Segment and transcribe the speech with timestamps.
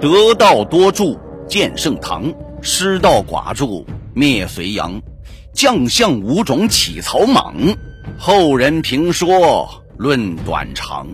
[0.00, 5.02] 得道多助建盛唐，失道寡助灭隋炀。
[5.52, 7.54] 将相五种起草莽，
[8.18, 11.06] 后人评说论短长。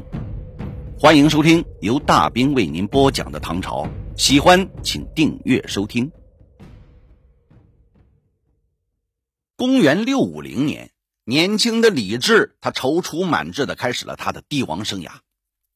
[1.01, 6.13] 欢迎收听由大兵为您播讲的唐朝，喜欢请订阅收听。
[9.57, 10.91] 公元六五零年，
[11.25, 15.09] 年轻的李治他踌躇满志的开始了他的帝王生涯。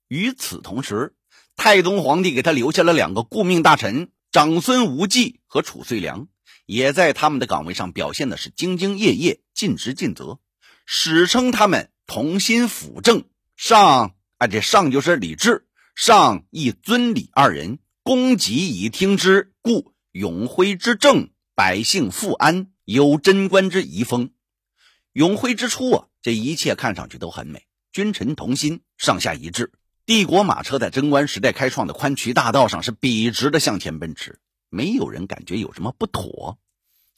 [0.07, 1.15] 与此同时，
[1.63, 6.27] 太宗皇帝给他留下了两个顾命大臣长孙无忌和褚遂良，
[6.65, 10.39] 也在他们的岗位上表现的是兢兢业业、尽职尽责，
[10.87, 13.25] 史称他们同心辅政。
[13.59, 22.69] 上啊，这上就是李治，上亦尊李二人，公己以听之，故永徽之政，百姓富安。
[22.87, 24.31] 有贞观之遗风，
[25.13, 29.73] 永徽之初啊，这一切看上去都很美，君臣同心，上下一致。
[30.11, 36.59] 帝国马车在贞观时代开创的宽渠大道上是笔直的向前奔驰，没有人感觉有什么不妥。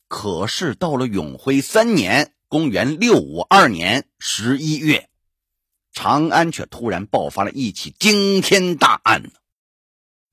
[0.08, 5.08] 可是到了永徽三年（公元六五二年）十一月，
[5.94, 9.22] 长安却突然爆发了一起惊天大案，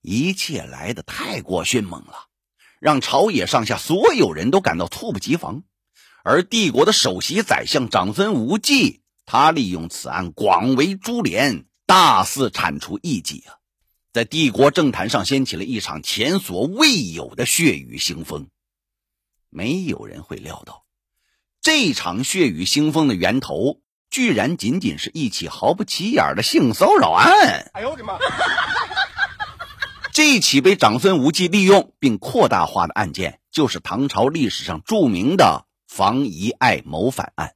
[0.02, 2.26] 一切来得太过迅猛了。
[2.82, 5.64] 让朝野上下所有人都感到猝不及防，
[6.26, 13.58] 而帝国的首席宰相长孙无忌，他利用此案广为株连，大肆铲除异己啊，
[14.14, 18.48] 在帝国政坛上掀起了一场前所未有的血雨腥风。
[19.50, 20.84] 没有人会料到，
[21.64, 27.72] 这场血雨腥风的源头，居然仅仅是一起毫不起眼的性骚扰案。
[27.73, 28.20] 哎呦我的妈！
[30.14, 37.56] 这起被长孙无忌利用并扩大化的案件，就是唐朝历史上著名的房遗爱谋反案。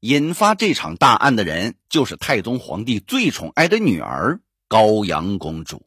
[0.00, 5.82] 引发这场大案的人，就是太宗皇帝最宠爱的女儿高阳公主。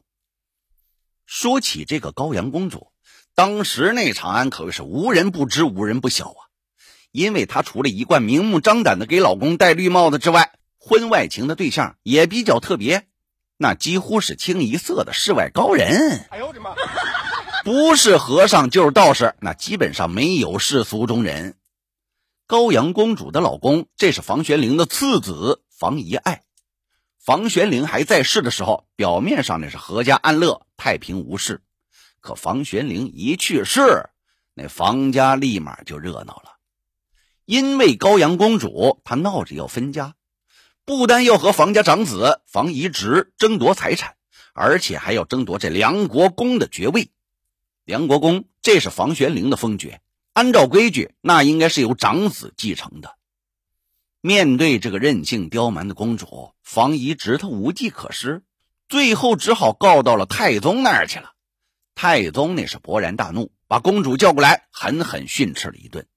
[1.26, 2.92] 说起这个高阳公主，
[3.34, 6.42] 当时那场安可谓是无人不知、无人不晓啊！
[7.12, 13.08] 因为她除了一贯明目张胆的给老公戴绿帽子之外，婚外情的对象也比较特别。
[13.58, 16.28] 那几乎是清一色的世外高人。
[16.30, 16.76] 哎呦我的妈！
[17.64, 21.56] 不是和尚就是道士，那基本上没有世俗中人。
[22.54, 26.44] 高阳公主的老公，这是房玄龄的次子房遗爱。
[27.18, 31.64] 房玄龄还在世的时候，表面上那是阖家安乐、太平无事。
[32.20, 34.12] 可房玄龄一去世，
[34.54, 36.58] 那房家立马就热闹了，
[37.46, 40.14] 因为高阳公主她闹着要分家。
[40.86, 44.14] 不单要和房家长子房遗直争夺财产，
[44.54, 47.10] 而且还要争夺这梁国公的爵位。
[47.84, 50.02] 梁国公这是房玄龄的封爵，
[50.34, 53.16] 按照规矩，那应该是由长子继承的。
[54.20, 58.44] 面对这个任性刁蛮的公主，房遗直他无计可施，
[58.90, 61.34] 最后只好告到了太宗那儿去了。
[61.94, 66.08] 太宗那是勃然大怒，把公主叫过来，狠狠训斥了一顿，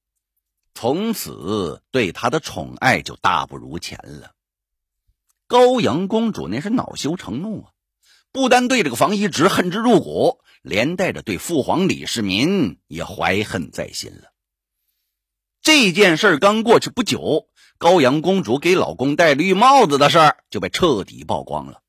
[0.73, 4.33] 从此对他的宠爱就大不如前了。
[5.47, 7.71] 高阳公主那是恼羞成怒啊，
[8.33, 14.33] 不单对这个房遗直恨之入骨，连带着对父皇李世民也怀恨在心了。
[15.63, 21.83] 这件事刚过去不久，高阳公主给老公戴绿帽子的事儿就被彻底曝光了。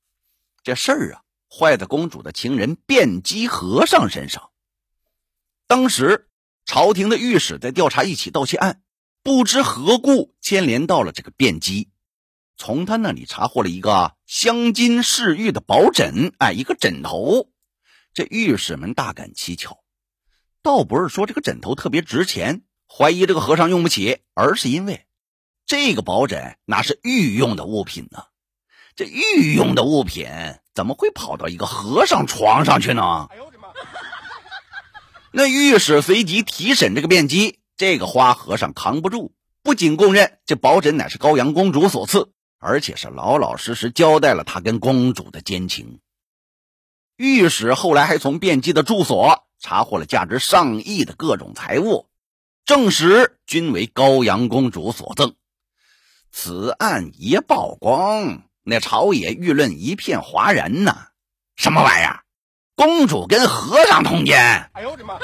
[0.61, 4.51] 这事儿啊，坏在公主的情人辩机和尚身上。
[5.65, 6.27] 当时
[6.63, 8.83] 朝廷的御史在调查一起盗窃案，
[9.23, 11.89] 不知何故牵连到了这个辩机。
[12.57, 17.49] 从他那里查获了一个镶金饰玉的宝枕，哎，一个枕头。
[18.17, 19.77] 这御史们大感蹊跷，
[20.63, 25.05] 倒不是说这个枕头特别值钱，怀疑这个和尚用不起，而是因为
[25.67, 28.23] 这个宝枕那是御用的物品呢。
[28.95, 30.27] 这御用的物品
[30.73, 33.27] 怎么会跑到一个和尚床上去呢？
[33.29, 33.67] 哎呦我的妈！
[35.31, 42.31] 那御史随即提审这个辩机，这个花和尚扛不住，不仅供认这宝枕乃是高阳公主所赐。
[42.57, 45.99] 而且是老老实实交代了他跟公主的奸情。
[47.17, 52.05] 御史后来还从卞姬的住所查获了价值上亿的各种财物，
[52.63, 55.33] 证实均为高阳公主所赠。
[56.31, 61.07] 此案一曝光，那朝野舆论一片哗然呐！
[61.55, 62.21] 什么玩意儿？
[62.75, 64.69] 公主跟和尚通奸？
[64.73, 65.17] 哎呦我的妈！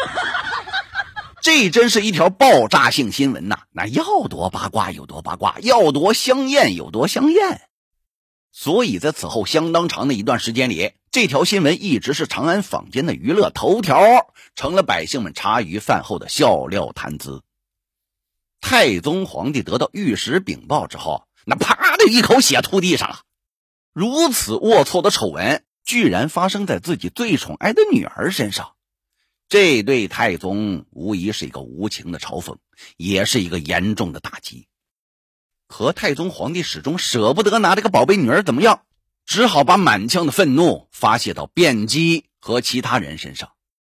[1.44, 3.60] 这真是一条爆炸性新闻呐！
[3.70, 7.70] 那要多八卦有多八卦，要多香艳有多香艳。
[8.56, 14.00] 所以在此后相当长的一段时间里，这条新闻一直是长安坊间的娱乐头条，
[14.56, 17.42] 成了百姓们茶余饭后的笑料谈资。
[18.62, 23.22] 太宗皇帝得到御史禀报之后，那啪的一口血吐地上了。
[23.92, 28.76] 如此龌龊的丑闻，居然发生在自己最宠爱的女儿身上，
[29.50, 32.58] 这对太宗无疑是一个无情的嘲讽，
[32.98, 34.68] 也是一个严重的打击。
[35.68, 38.82] 可太宗皇帝始终舍不得拿这个宝贝女儿怎么样，
[39.26, 43.52] 只好把满腔的愤怒发泄到卞姬和其他人身上，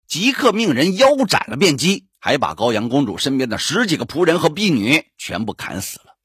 [0.07, 6.17] 即刻命人腰斩了卞姬，还把高阳公主身边的十几个仆人和婢女全部砍死了。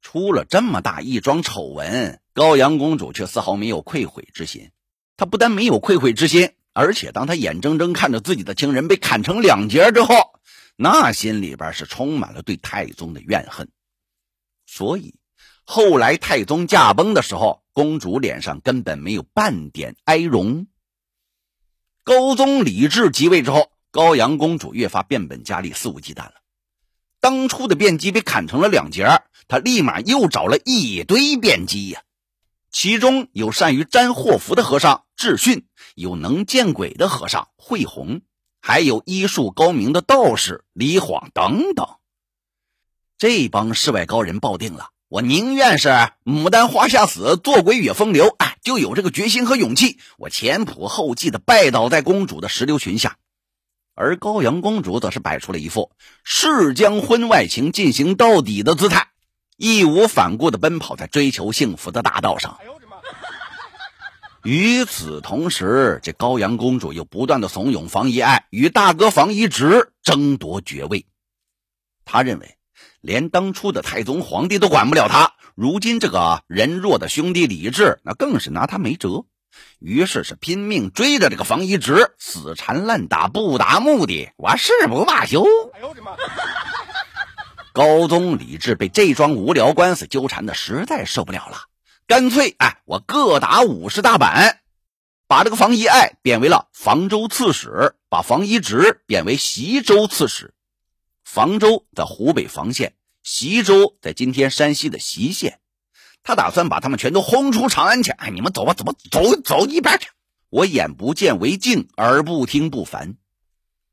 [0.00, 4.70] 出了这么大一桩丑闻，高阳公主却丝毫没有愧悔之心。
[5.16, 10.14] 她不但没有愧悔之心，而且当她眼睁睁看着自己的情人被砍成两截之后，
[10.76, 13.68] 那心里边是充满了对太宗的怨恨。
[14.70, 15.14] 所以，
[15.64, 20.66] 后来太宗驾崩的时候，公主脸上根本没有半点哀容。
[22.04, 26.34] 高宗李治即位之后，高阳公主越发变本加厉，肆无忌惮了。
[27.18, 32.02] 当初的辩机被砍成了两截，他立马又找了一堆辩机呀，
[32.70, 38.20] 其中有善于占祸福的和尚智训，有能见鬼的和尚慧洪，
[38.60, 41.97] 还有医术高明的道士李晃等等。
[43.18, 45.88] 这帮世外高人抱定了，我宁愿是
[46.24, 53.16] 牡丹花下死，做鬼也风流，哎，就有这个决心和勇气，我前仆后继的拜倒在公主的石榴裙下。
[53.96, 55.90] 而高阳公主则是摆出了一副
[56.22, 59.08] 誓将婚外情进行到底的姿态，
[59.56, 62.56] 义无反顾的奔跑在追求幸福的大道上。
[64.44, 71.04] 与此同时，这高阳公主又不断的怂恿房遗爱与大哥房遗直争夺爵位，
[72.04, 72.54] 他认为。
[73.00, 79.24] 连当初的太宗皇帝都管不了他，如今这个人弱的兄弟李治，那更是拿他没辙。
[79.80, 85.44] 于是是拼命追着这个房遗直，死缠烂打，不达目的，我誓不罢休。
[85.72, 86.12] 哎呦我的妈！
[87.72, 91.62] 高宗李治被这桩无聊官司纠缠的实在受不了了，
[92.06, 94.60] 干脆哎，我各打五十大板，
[95.28, 100.54] 把这个房遗爱贬为了房州刺史，把房遗直贬为西州刺史。
[101.30, 105.60] 房州在湖北房县，习州在今天山西的习县。
[106.22, 108.12] 他打算把他们全都轰出长安去。
[108.12, 110.08] 哎，你们走吧，走吧，走走一边去！
[110.48, 113.18] 我眼不见为净，耳不听不烦。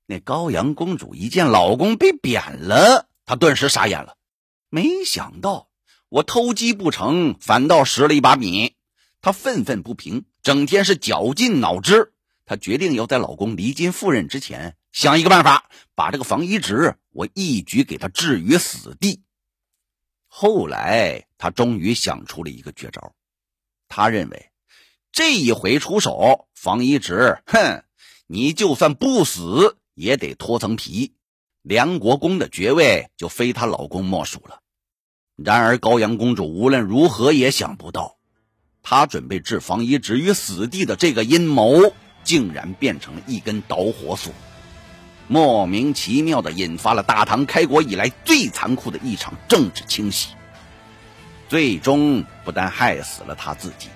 [0.06, 4.16] 那高阳公主一见老公被贬了，她顿时傻眼了。
[4.70, 5.68] 没想到
[6.08, 8.76] 我偷鸡不成，反倒拾了一把米。
[9.20, 12.14] 她愤愤不平，整天是绞尽脑汁。
[12.46, 14.78] 她决定要在老公离京赴任之前。
[14.96, 19.24] 想一个办法，把这个房遗直，我一举给他置于死地。
[20.26, 23.14] 后来，他终于想出了一个绝招。
[23.90, 24.52] 他认为，
[25.12, 27.84] 这一回出手，房遗直，哼，
[28.26, 31.14] 你就算不死，也得脱层皮，
[31.62, 34.62] 梁国公的爵位就非她老公莫属了。
[35.36, 38.18] 然而，高阳公主无论如何也想不到，
[38.82, 41.94] 她准备置房遗直于死地的这个阴谋，
[42.24, 44.32] 竟然变成了一根导火索。
[45.28, 50.30] 莫名其妙的引发了大唐开国以来最残酷的一场政治清洗，
[51.50, 53.88] 最终不但害死了他自己，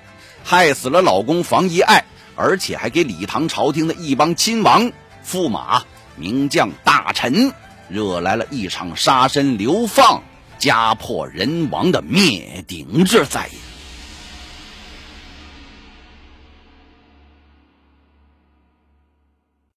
[0.43, 2.03] 害死了老公房遗爱，
[2.35, 4.91] 而且还给李唐朝廷的一帮亲王、
[5.23, 5.83] 驸马、
[6.15, 7.53] 名将、大臣
[7.89, 10.23] 惹来了一场杀身流放、
[10.57, 13.49] 家破人亡的灭顶之灾。